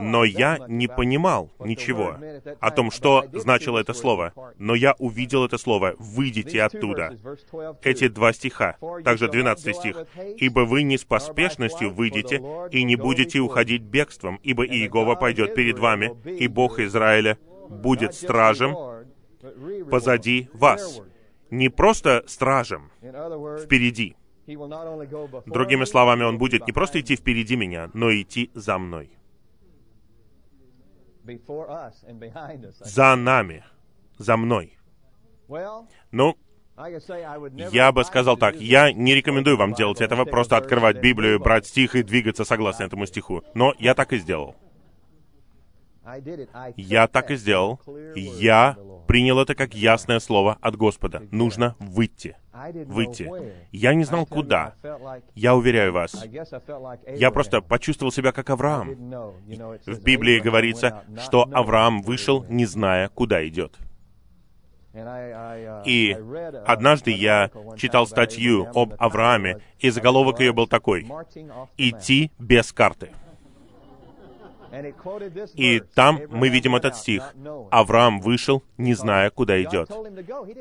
[0.00, 2.16] Но я не понимал ничего
[2.60, 4.32] о том, что значило это слово.
[4.58, 7.16] Но я увидел это слово «выйдите оттуда».
[7.82, 10.06] Эти два стиха, также 12 стих.
[10.36, 15.78] «Ибо вы не с поспешностью выйдете и не будете уходить бегством, ибо Иегова пойдет перед
[15.78, 18.76] вами, и Бог Израиля будет стражем
[19.90, 21.00] позади вас.
[21.50, 22.90] Не просто стражем
[23.62, 24.16] впереди.
[24.46, 29.10] Другими словами, Он будет не просто идти впереди меня, но идти за мной.
[32.80, 33.64] За нами,
[34.18, 34.78] за мной.
[36.10, 36.36] Ну,
[37.72, 41.94] я бы сказал так, я не рекомендую вам делать этого, просто открывать Библию, брать стих
[41.94, 43.42] и двигаться согласно этому стиху.
[43.54, 44.56] Но я так и сделал.
[46.76, 47.80] Я так и сделал.
[48.14, 48.76] Я
[49.14, 51.22] принял это как ясное слово от Господа.
[51.30, 52.36] Нужно выйти.
[52.86, 53.30] Выйти.
[53.70, 54.74] Я не знал, куда.
[55.36, 56.26] Я уверяю вас.
[57.16, 58.88] Я просто почувствовал себя как Авраам.
[59.86, 63.78] В Библии говорится, что Авраам вышел, не зная, куда идет.
[65.86, 66.16] И
[66.66, 71.06] однажды я читал статью об Аврааме, и заголовок ее был такой
[71.76, 73.10] «Идти без карты».
[75.54, 77.34] И там мы видим этот стих.
[77.70, 79.90] Авраам вышел, не зная, куда идет.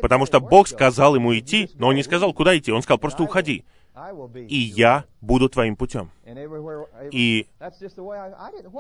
[0.02, 2.71] Потому что Бог сказал ему идти, но он не сказал, куда идти.
[2.71, 3.65] Он сказал, просто уходи.
[4.36, 6.10] И я буду твоим путем.
[7.12, 7.47] И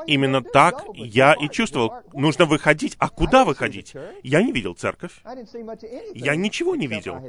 [0.07, 1.93] именно так я и чувствовал.
[2.13, 2.95] Нужно выходить.
[2.97, 3.93] А куда выходить?
[4.23, 5.21] Я не видел церковь.
[6.15, 7.21] Я ничего не видел,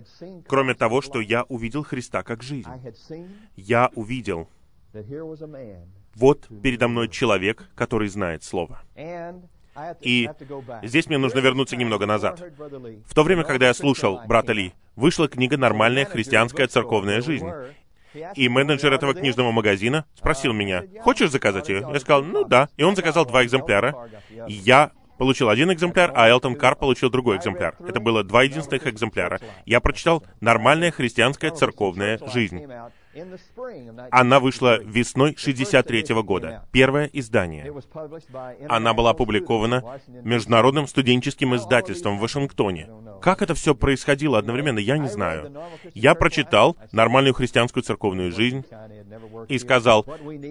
[0.49, 2.69] кроме того, что я увидел Христа как жизнь.
[3.57, 4.49] Я увидел
[6.15, 8.81] вот передо мной человек, который знает Слово.
[10.01, 10.31] И
[10.83, 12.41] здесь мне нужно вернуться немного назад.
[13.07, 17.49] В то время, когда я слушал брата Ли, вышла книга «Нормальная христианская церковная жизнь».
[18.37, 22.69] И менеджер этого книжного магазина спросил меня, «Хочешь заказать ее?» Я сказал, «Ну да».
[22.77, 24.09] И он заказал два экземпляра.
[24.47, 27.77] Я получил один экземпляр, а Элтон Кар получил другой экземпляр.
[27.81, 29.41] Это было два единственных экземпляра.
[29.65, 32.65] Я прочитал «Нормальная христианская церковная жизнь».
[34.11, 36.67] Она вышла весной 63 года.
[36.73, 37.73] Первое издание.
[38.69, 42.89] Она была опубликована Международным студенческим издательством в Вашингтоне.
[43.21, 45.53] Как это все происходило одновременно, я не знаю.
[45.95, 48.65] Я прочитал «Нормальную христианскую церковную жизнь»
[49.49, 50.07] и сказал,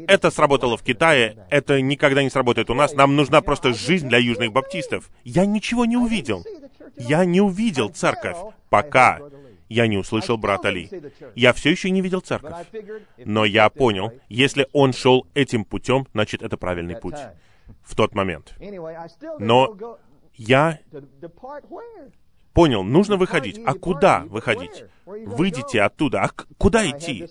[0.07, 4.17] это сработало в Китае, это никогда не сработает у нас, нам нужна просто жизнь для
[4.17, 5.09] южных баптистов.
[5.23, 6.43] Я ничего не увидел.
[6.97, 8.37] Я не увидел церковь,
[8.69, 9.19] пока
[9.69, 10.89] я не услышал брата Ли.
[11.35, 12.67] Я все еще не видел церковь.
[13.17, 17.17] Но я понял, если он шел этим путем, значит, это правильный путь.
[17.83, 18.55] В тот момент.
[19.39, 19.97] Но
[20.35, 20.79] я
[22.53, 23.59] понял, нужно выходить.
[23.65, 24.85] А куда выходить?
[25.05, 26.21] Выйдите оттуда.
[26.23, 27.27] А куда идти?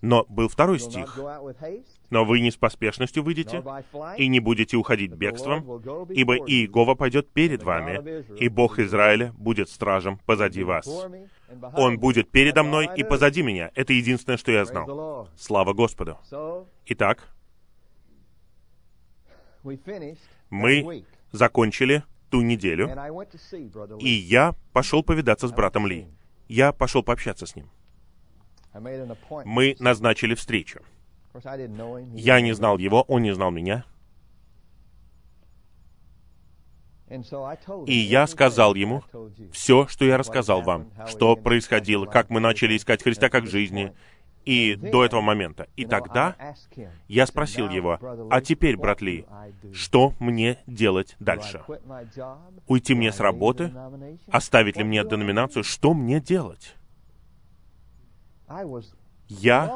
[0.00, 1.18] Но был второй стих.
[2.10, 3.62] Но вы не с поспешностью выйдете,
[4.16, 10.18] и не будете уходить бегством, ибо Иегова пойдет перед вами, и Бог Израиля будет стражем
[10.24, 10.88] позади вас.
[11.74, 13.70] Он будет передо мной и позади меня.
[13.74, 15.28] Это единственное, что я знал.
[15.36, 16.16] Слава Господу.
[16.86, 17.28] Итак,
[20.50, 22.90] мы закончили ту неделю,
[24.00, 26.06] и я пошел повидаться с братом Ли.
[26.48, 27.70] Я пошел пообщаться с ним.
[29.44, 30.80] Мы назначили встречу.
[32.14, 33.84] Я не знал его, он не знал меня.
[37.86, 39.02] И я сказал ему
[39.52, 43.94] все, что я рассказал вам, что происходило, как мы начали искать Христа как жизни,
[44.48, 45.68] и до этого момента.
[45.76, 46.34] И тогда
[47.06, 47.98] я спросил его,
[48.30, 49.26] а теперь, брат Ли,
[49.74, 51.60] что мне делать дальше?
[52.66, 53.74] Уйти мне с работы?
[54.28, 55.64] Оставить ли мне деноминацию?
[55.64, 56.76] Что мне делать?
[59.28, 59.70] Я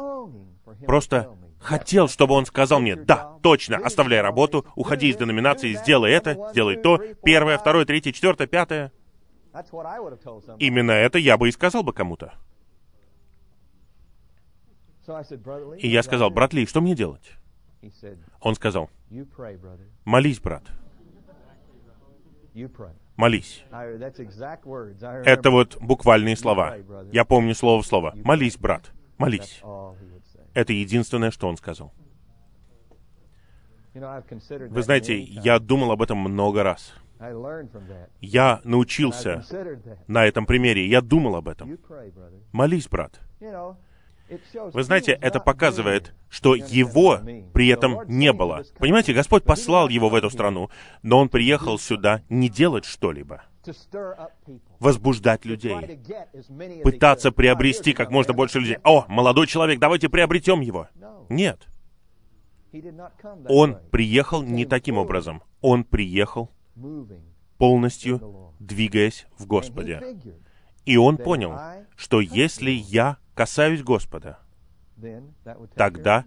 [0.87, 6.49] просто хотел, чтобы он сказал мне, да, точно, оставляй работу, уходи из деноминации, сделай это,
[6.53, 8.91] сделай то, первое, второе, третье, четвертое, пятое.
[10.59, 12.33] Именно это я бы и сказал бы кому-то.
[15.79, 17.33] И я сказал, брат Ли, что мне делать?
[18.41, 18.91] Он сказал,
[20.05, 20.65] молись, брат.
[23.17, 23.65] Молись.
[23.71, 26.77] Это вот буквальные слова.
[27.13, 28.13] Я помню слово в слово.
[28.17, 28.93] Молись, брат.
[29.19, 29.63] Молись.
[30.55, 31.93] Это единственное, что он сказал.
[33.95, 36.95] Вы знаете, я думал об этом много раз.
[38.21, 39.45] Я научился
[40.07, 40.87] на этом примере.
[40.87, 41.79] Я думал об этом.
[42.53, 43.21] Молись, брат.
[44.73, 47.21] Вы знаете, это показывает, что его
[47.53, 48.65] при этом не было.
[48.79, 50.71] Понимаете, Господь послал его в эту страну,
[51.03, 53.43] но он приехал сюда не делать что-либо,
[54.79, 55.77] возбуждать людей,
[56.83, 58.79] пытаться приобрести как можно больше людей.
[58.85, 60.89] О, молодой человек, давайте приобретем его.
[61.29, 61.67] Нет.
[63.49, 65.43] Он приехал не таким образом.
[65.61, 66.51] Он приехал
[67.59, 70.19] полностью двигаясь в Господе.
[70.85, 71.59] И он понял,
[71.97, 74.39] что если я касаюсь Господа,
[75.75, 76.25] тогда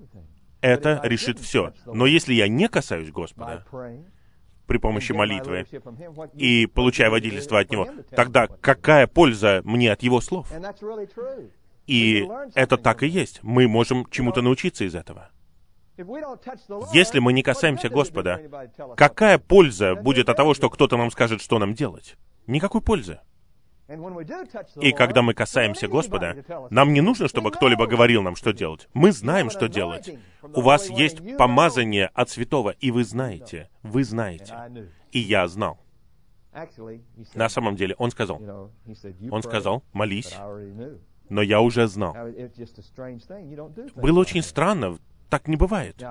[0.62, 1.74] это решит все.
[1.86, 3.66] Но если я не касаюсь Господа
[4.68, 5.68] при помощи молитвы
[6.34, 10.52] и получаю водительство от Него, тогда какая польза мне от Его слов?
[11.88, 13.42] И это так и есть.
[13.44, 15.30] Мы можем чему-то научиться из этого.
[16.94, 18.42] Если мы не касаемся Господа,
[18.98, 22.18] какая польза будет от того, что кто-то нам скажет, что нам делать?
[22.48, 23.20] Никакой пользы.
[23.88, 28.88] И когда мы касаемся Господа, нам не нужно, чтобы кто-либо говорил нам, что делать.
[28.94, 30.18] Мы знаем, что делать.
[30.42, 33.70] У вас есть помазание от святого, и вы знаете.
[33.84, 34.56] Вы знаете.
[35.12, 35.80] И я знал.
[37.34, 38.72] На самом деле, он сказал,
[39.30, 40.36] он сказал, молись,
[41.30, 42.16] но я уже знал.
[43.96, 44.98] Было очень странно,
[45.30, 46.02] так не бывает.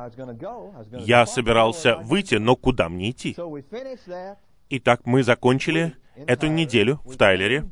[0.99, 3.35] Я собирался выйти, но куда мне идти?
[4.71, 7.69] Итак, мы закончили эту неделю в Тайлере.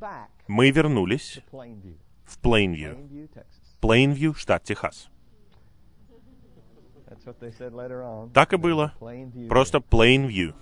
[0.47, 1.41] Мы вернулись
[2.25, 2.99] в Плейнвью.
[3.81, 5.09] Плейнвью, штат Техас.
[8.35, 8.93] Так и было.
[9.49, 10.55] Просто Плейнвью.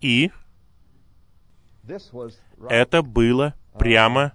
[0.00, 0.30] И
[2.68, 4.32] это было прямо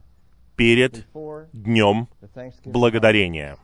[0.56, 1.08] перед
[1.52, 2.08] Днем
[2.66, 3.58] Благодарения.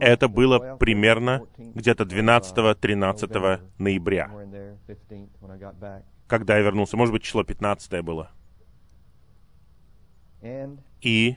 [0.00, 4.30] Это было примерно где-то 12-13 ноября,
[6.26, 6.96] когда я вернулся.
[6.96, 8.30] Может быть, число 15 было.
[11.00, 11.36] И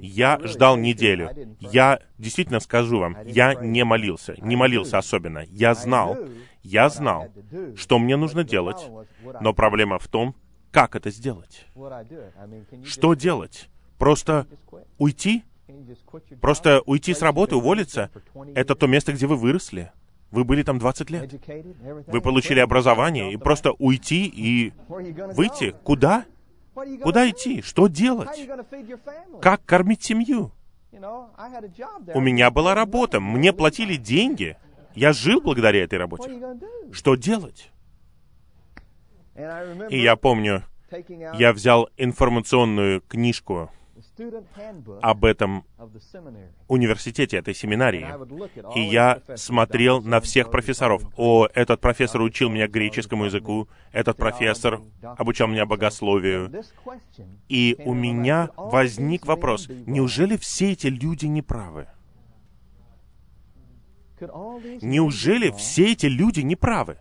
[0.00, 1.30] я ждал неделю.
[1.60, 5.44] Я действительно скажу вам, я не молился, не молился особенно.
[5.48, 6.16] Я знал,
[6.62, 7.28] я знал,
[7.76, 8.90] что мне нужно делать,
[9.40, 10.34] но проблема в том,
[10.70, 11.66] как это сделать.
[12.84, 13.68] Что делать?
[13.98, 14.46] Просто
[14.98, 15.44] уйти?
[16.40, 18.10] Просто уйти с работы, уволиться,
[18.54, 19.92] это то место, где вы выросли.
[20.30, 21.32] Вы были там 20 лет.
[22.06, 25.74] Вы получили образование, и просто уйти и выйти.
[25.84, 26.24] Куда?
[26.74, 27.60] Куда идти?
[27.60, 28.48] Что делать?
[29.40, 30.52] Как кормить семью?
[30.92, 34.56] У меня была работа, мне платили деньги.
[34.94, 36.30] Я жил благодаря этой работе.
[36.92, 37.70] Что делать?
[39.34, 40.64] И я помню,
[41.34, 43.70] я взял информационную книжку
[45.00, 45.64] об этом
[46.68, 48.06] университете, этой семинарии.
[48.76, 51.02] И я смотрел на всех профессоров.
[51.16, 56.52] О, этот профессор учил меня греческому языку, этот профессор обучал меня богословию.
[57.48, 61.88] И у меня возник вопрос, неужели все эти люди неправы?
[64.82, 66.98] Неужели все эти люди неправы?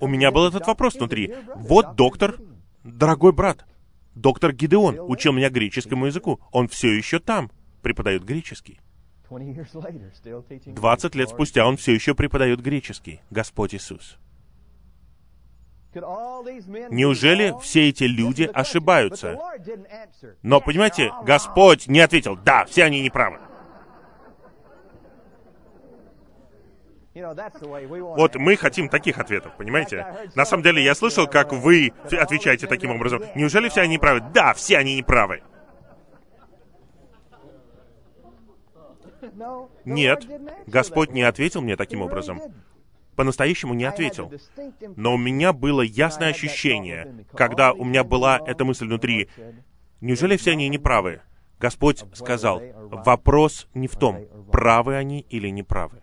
[0.00, 1.34] У меня был этот вопрос внутри.
[1.54, 2.36] Вот доктор,
[2.82, 3.64] дорогой брат,
[4.14, 6.40] Доктор Гидеон учил меня греческому языку.
[6.52, 7.50] Он все еще там,
[7.82, 8.80] преподает греческий.
[10.66, 13.20] Двадцать лет спустя он все еще преподает греческий.
[13.30, 14.18] Господь Иисус.
[15.94, 19.38] Неужели все эти люди ошибаются?
[20.42, 23.40] Но, понимаете, Господь не ответил, да, все они неправы.
[28.16, 30.06] Вот мы хотим таких ответов, понимаете?
[30.34, 33.22] На самом деле, я слышал, как вы отвечаете таким образом.
[33.34, 34.22] Неужели все они неправы?
[34.32, 35.42] Да, все они неправы.
[39.84, 40.26] Нет,
[40.66, 42.40] Господь не ответил мне таким образом.
[43.20, 44.32] по-настоящему не ответил.
[44.96, 49.28] Но у меня было ясное ощущение, когда у меня была эта мысль внутри,
[50.00, 51.20] неужели все они неправы?
[51.58, 56.00] Господь сказал, вопрос не в том, правы они или неправы.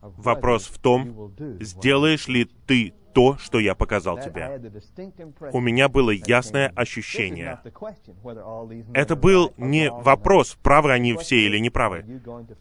[0.00, 4.60] Вопрос в том, сделаешь ли ты то, что я показал тебе.
[5.52, 7.58] У меня было ясное ощущение.
[8.92, 12.04] Это был не вопрос, правы они все или неправы,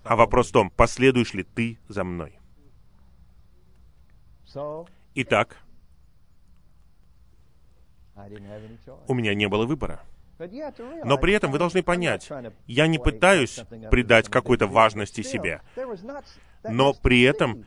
[0.03, 2.39] а вопрос в том, последуешь ли ты за мной.
[5.15, 5.57] Итак,
[9.07, 10.01] у меня не было выбора.
[11.03, 12.29] Но при этом вы должны понять,
[12.67, 15.61] я не пытаюсь придать какой-то важности себе,
[16.63, 17.65] но при этом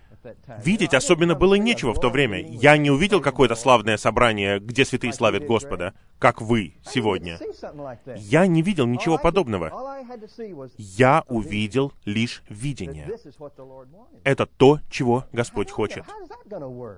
[0.63, 2.41] видеть особенно было нечего в то время.
[2.41, 7.39] Я не увидел какое-то славное собрание, где святые славят Господа, как вы сегодня.
[8.17, 9.73] Я не видел ничего подобного.
[10.77, 13.09] Я увидел лишь видение.
[14.25, 16.05] Это то, чего Господь хочет.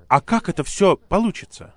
[0.08, 1.74] А как это все получится?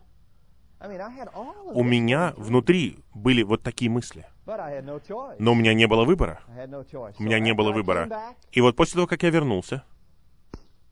[1.73, 4.25] У меня внутри были вот такие мысли.
[4.45, 6.41] Но у меня не было выбора.
[6.47, 8.35] У меня не было выбора.
[8.51, 9.83] И вот после того, как я вернулся,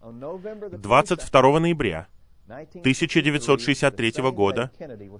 [0.01, 2.07] 22 ноября
[2.47, 4.71] 1963 года,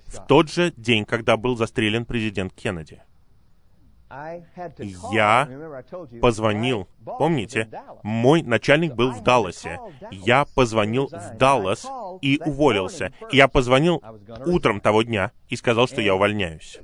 [0.07, 3.03] в тот же день, когда был застрелен президент Кеннеди,
[5.12, 5.47] я
[6.22, 7.70] позвонил, помните,
[8.03, 9.80] мой начальник был в Далласе.
[10.12, 11.88] Я позвонил в Даллас
[12.22, 13.14] и уволился.
[13.32, 14.01] Я позвонил
[14.45, 16.80] утром того дня и сказал, что я увольняюсь.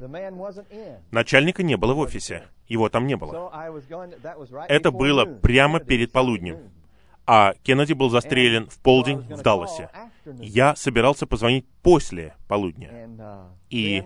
[1.11, 2.43] Начальника не было в офисе.
[2.67, 3.51] Его там не было.
[4.67, 6.71] Это было прямо перед полуднем.
[7.29, 9.89] А Кеннеди был застрелен в полдень в Далласе.
[10.39, 13.09] Я собирался позвонить после полудня.
[13.69, 14.03] И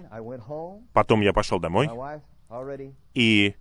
[0.93, 1.89] потом я пошел домой,
[3.13, 3.55] и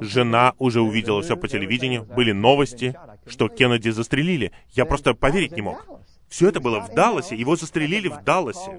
[0.00, 2.96] жена уже увидела все по телевидению, были новости,
[3.26, 4.52] что Кеннеди застрелили.
[4.72, 5.84] Я просто поверить не мог.
[6.28, 8.76] Все это было в Далласе, его застрелили в Далласе.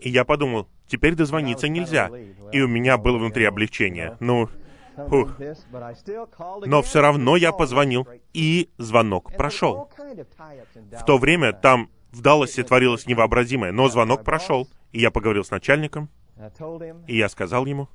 [0.00, 2.10] И я подумал, теперь дозвониться нельзя.
[2.52, 4.16] И у меня было внутри облегчение.
[4.20, 4.48] Ну,
[5.08, 5.38] фух.
[6.66, 9.90] Но все равно я позвонил, и звонок прошел.
[10.92, 15.50] В то время там в Далласе творилось невообразимое, но звонок прошел, и я поговорил с
[15.50, 16.10] начальником,
[17.06, 17.88] и я сказал ему,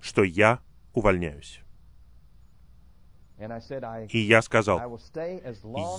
[0.00, 0.60] что я
[0.92, 1.60] увольняюсь.
[4.10, 5.00] И я сказал,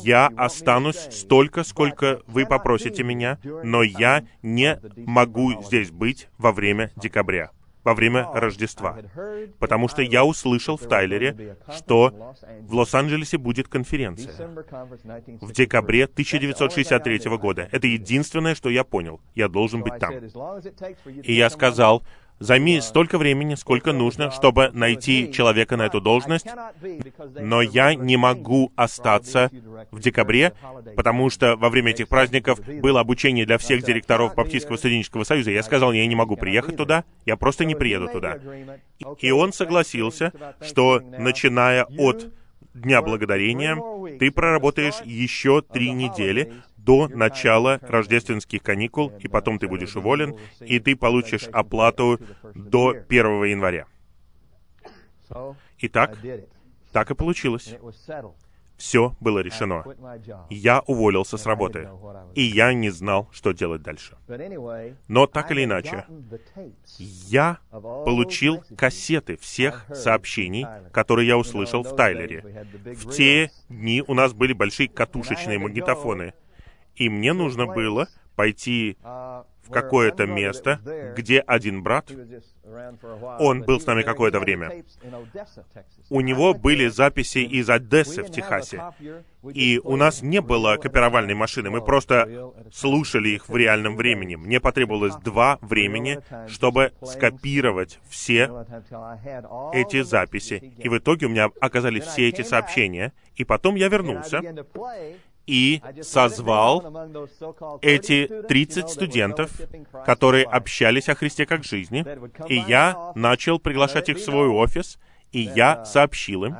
[0.04, 6.92] я останусь столько, сколько вы попросите меня, но я не могу здесь быть во время
[6.96, 7.52] декабря,
[7.84, 8.98] во время Рождества.
[9.60, 14.48] Потому что я услышал в Тайлере, что в Лос-Анджелесе будет конференция
[15.42, 17.68] в декабре 1963 года.
[17.72, 19.20] Это единственное, что я понял.
[19.36, 20.14] Я должен быть там.
[21.24, 22.04] И я сказал,
[22.44, 26.46] Займи столько времени, сколько нужно, чтобы найти человека на эту должность,
[27.40, 29.50] но я не могу остаться
[29.92, 30.52] в декабре,
[30.98, 35.52] потому что во время этих праздников было обучение для всех директоров Баптистского студенческого союза.
[35.52, 38.38] Я сказал, я не могу приехать туда, я просто не приеду туда.
[39.20, 42.34] И он согласился, что начиная от
[42.74, 43.78] Дня Благодарения,
[44.18, 46.54] ты проработаешь еще три недели,
[46.86, 52.20] до начала рождественских каникул, и потом ты будешь уволен, и ты получишь оплату
[52.54, 53.86] до 1 января.
[55.80, 56.18] Итак,
[56.92, 57.76] так и получилось.
[58.76, 59.84] Все было решено.
[60.50, 61.90] Я уволился с работы,
[62.34, 64.18] и я не знал, что делать дальше.
[65.08, 66.06] Но так или иначе,
[66.98, 72.68] я получил кассеты всех сообщений, которые я услышал в Тайлере.
[72.84, 76.34] В те дни у нас были большие катушечные магнитофоны,
[76.96, 80.80] и мне нужно было пойти в какое-то место,
[81.16, 82.12] где один брат,
[83.40, 84.84] он был с нами какое-то время,
[86.10, 88.82] у него были записи из Одессы в Техасе,
[89.54, 94.36] и у нас не было копировальной машины, мы просто слушали их в реальном времени.
[94.36, 98.50] Мне потребовалось два времени, чтобы скопировать все
[99.74, 100.74] эти записи.
[100.78, 103.14] И в итоге у меня оказались все эти сообщения.
[103.36, 104.42] И потом я вернулся,
[105.46, 107.10] и созвал
[107.82, 109.52] эти 30 студентов,
[110.06, 112.06] которые общались о Христе как жизни,
[112.48, 115.00] и я начал приглашать их в свой офис,
[115.32, 116.56] и я сообщил им,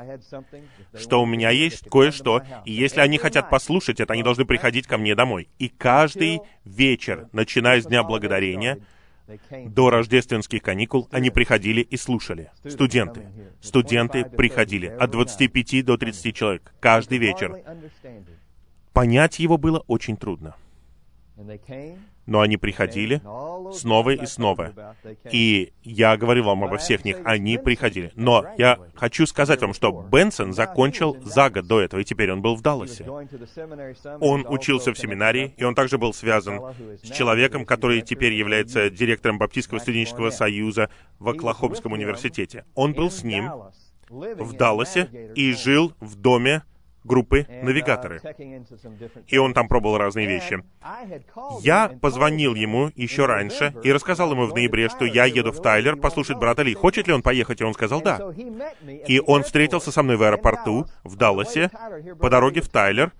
[0.96, 4.98] что у меня есть кое-что, и если они хотят послушать это, они должны приходить ко
[4.98, 5.48] мне домой.
[5.60, 8.80] И каждый вечер, начиная с Дня Благодарения,
[9.68, 12.52] до рождественских каникул они приходили и слушали.
[12.68, 13.28] Студенты.
[13.62, 17.58] Студенты приходили от 25 до 30 человек каждый вечер
[18.94, 20.56] понять его было очень трудно.
[22.26, 23.22] но они приходили
[23.74, 24.96] снова и снова.
[25.32, 28.12] И я говорил вам обо всех них, они приходили.
[28.16, 32.42] Но я хочу сказать вам, что Бенсон закончил за год до этого, и теперь он
[32.42, 33.06] был в Далласе.
[34.20, 36.62] Он учился в семинарии, и он также был связан
[37.02, 40.90] с человеком, который теперь является директором Баптистского студенческого союза
[41.20, 42.66] в Оклахомском университете.
[42.76, 43.52] Он был с ним
[44.10, 46.64] в Далласе и жил в доме
[47.04, 48.22] группы «Навигаторы».
[49.28, 50.64] И он там пробовал разные вещи.
[51.62, 55.96] Я позвонил ему еще раньше и рассказал ему в ноябре, что я еду в Тайлер
[55.96, 56.74] послушать брата Ли.
[56.74, 57.62] Хочет ли он поехать?
[57.62, 58.20] И он сказал «да».
[59.08, 61.70] И он встретился со мной в аэропорту в Далласе
[62.20, 63.12] по дороге в Тайлер.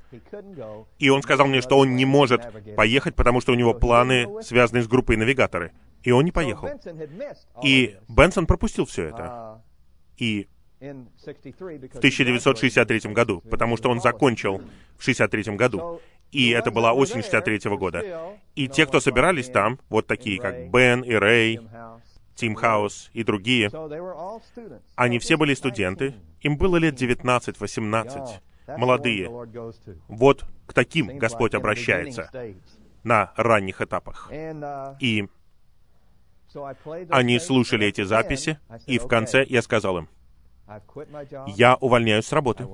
[1.00, 2.42] И он сказал мне, что он не может
[2.76, 5.72] поехать, потому что у него планы, связанные с группой «Навигаторы».
[6.04, 6.70] И он не поехал.
[7.64, 9.64] И Бенсон пропустил все это.
[10.18, 10.48] И
[10.84, 14.58] в 1963 году, потому что он закончил
[14.98, 16.02] в 1963 году.
[16.32, 18.04] И это была осень 63 года.
[18.56, 21.60] И те, кто собирались там, вот такие, как Бен и Рэй,
[22.36, 23.72] Тим Хаус и другие,
[24.96, 28.40] они все были студенты, им было лет 19-18,
[28.78, 29.30] молодые.
[30.08, 32.30] Вот к таким Господь обращается
[33.04, 34.32] на ранних этапах.
[35.00, 35.28] И
[37.10, 40.10] они слушали эти записи, и в конце я сказал им,
[41.48, 42.66] я увольняюсь с работы.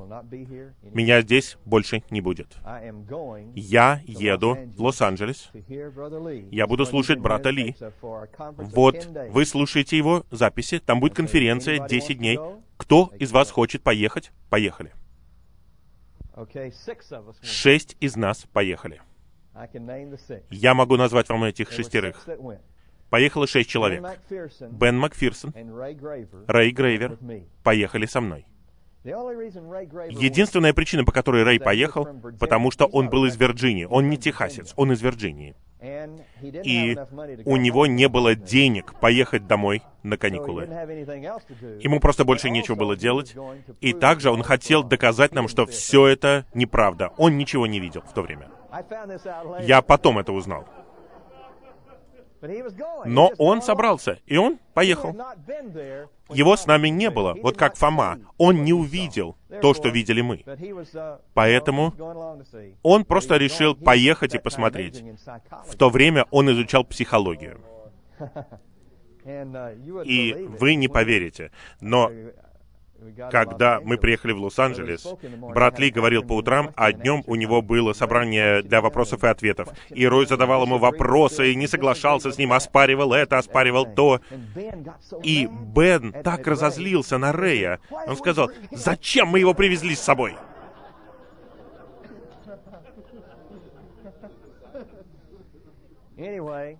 [0.81, 2.57] Меня здесь больше не будет.
[3.55, 5.51] Я еду в Лос-Анджелес.
[6.51, 7.75] Я буду слушать брата Ли.
[8.57, 10.79] Вот, вы слушаете его записи.
[10.79, 12.39] Там будет конференция 10 дней.
[12.77, 14.31] Кто из вас хочет поехать?
[14.49, 14.93] Поехали.
[17.41, 19.01] Шесть из нас поехали.
[20.49, 22.27] Я могу назвать вам этих шестерых.
[23.09, 24.03] Поехало шесть человек.
[24.69, 25.53] Бен Макферсон,
[26.47, 27.17] Рэй Грейвер
[27.63, 28.45] поехали со мной.
[29.03, 32.07] Единственная причина, по которой Рэй поехал,
[32.39, 33.85] потому что он был из Вирджинии.
[33.85, 35.55] Он не техасец, он из Вирджинии.
[35.81, 36.97] И
[37.45, 40.63] у него не было денег поехать домой на каникулы.
[41.81, 43.35] Ему просто больше нечего было делать.
[43.79, 47.11] И также он хотел доказать нам, что все это неправда.
[47.17, 48.49] Он ничего не видел в то время.
[49.61, 50.67] Я потом это узнал.
[53.05, 55.15] Но он собрался, и он поехал.
[56.29, 58.19] Его с нами не было, вот как Фома.
[58.37, 60.43] Он не увидел то, что видели мы.
[61.33, 61.93] Поэтому
[62.83, 65.03] он просто решил поехать и посмотреть.
[65.67, 67.61] В то время он изучал психологию.
[69.25, 72.09] И вы не поверите, но
[73.31, 75.07] когда мы приехали в Лос-Анджелес,
[75.53, 79.69] брат Ли говорил по утрам, а днем у него было собрание для вопросов и ответов.
[79.89, 84.21] И Рой задавал ему вопросы, и не соглашался с ним, оспаривал это, оспаривал то.
[85.23, 87.79] И Бен так разозлился на Рэя.
[88.07, 90.35] Он сказал, зачем мы его привезли с собой?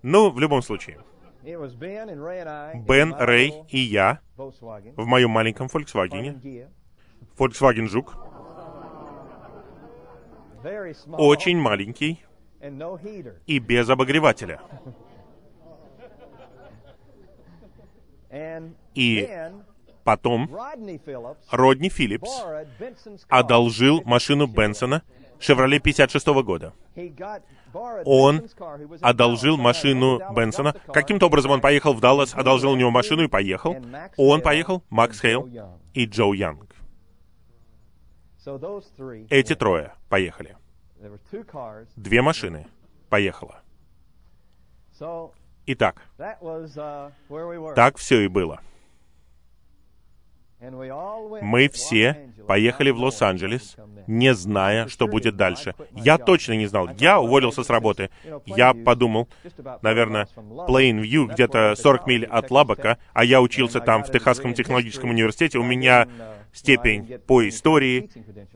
[0.04, 1.00] Ну, в любом случае.
[2.76, 6.68] Бен, Рэй и я в моем маленьком Volkswagen.
[7.38, 8.16] Volkswagen Жук.
[11.18, 12.24] Очень маленький
[13.46, 14.60] и без обогревателя.
[18.94, 19.28] И
[20.04, 20.56] потом
[21.50, 22.44] Родни Филлипс
[23.28, 25.04] одолжил машину Бенсона
[25.40, 26.74] «Шевроле» 56 года
[28.06, 28.48] он
[29.02, 30.74] одолжил машину Бенсона.
[30.88, 33.78] Каким-то образом он поехал в Даллас, одолжил у него машину и поехал.
[34.18, 35.50] Он поехал, Макс Хейл
[35.94, 36.76] и Джо Янг.
[39.30, 40.58] Эти трое поехали.
[41.96, 42.68] Две машины
[43.10, 43.62] поехало.
[45.66, 46.02] Итак,
[47.76, 48.60] так все и было.
[50.62, 55.74] Мы все поехали в Лос-Анджелес, не зная, что будет дальше.
[55.94, 56.90] Я точно не знал.
[56.98, 58.10] Я уволился с работы.
[58.46, 59.30] Я подумал,
[59.82, 65.60] наверное, Plainview где-то 40 миль от Лабака, а я учился там в Техасском технологическом университете.
[65.60, 66.08] У меня
[66.52, 68.10] степень по истории,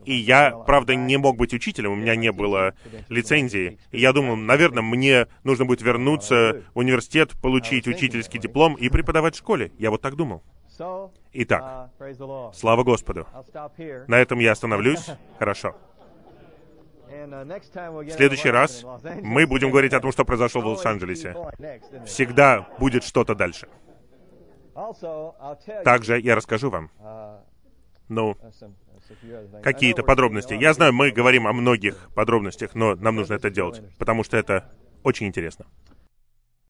[0.04, 2.74] и я, правда, не мог быть учителем, у меня не было
[3.08, 3.78] лицензии.
[3.92, 9.36] И я думал, наверное, мне нужно будет вернуться в университет, получить учительский диплом и преподавать
[9.36, 9.72] в школе.
[9.78, 10.42] Я вот так думал.
[11.32, 13.26] Итак, uh, слава Господу.
[14.08, 15.06] На этом я остановлюсь.
[15.38, 15.76] Хорошо.
[17.08, 18.84] Uh, в следующий раз
[19.22, 21.36] мы будем говорить о том, что произошло в Лос-Анджелесе.
[22.06, 23.68] Всегда будет что-то дальше.
[25.84, 27.38] Также я расскажу вам, uh,
[28.08, 28.36] ну,
[29.62, 30.54] какие-то подробности.
[30.54, 34.72] Я знаю, мы говорим о многих подробностях, но нам нужно это делать, потому что это
[35.04, 35.66] очень интересно.